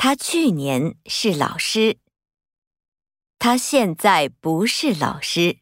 [0.00, 1.98] 他去年是老师。
[3.36, 5.58] 他现在不是老师。